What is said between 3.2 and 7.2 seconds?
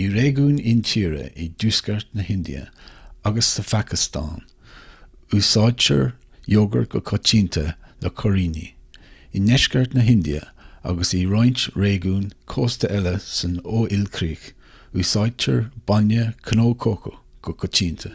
agus sa phacastáin úsáidtear iógart go